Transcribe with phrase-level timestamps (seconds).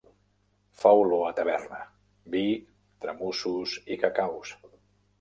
[0.83, 1.83] Fa olor a taverna:
[2.37, 2.43] vi,
[3.07, 4.61] tramussos i cacaus.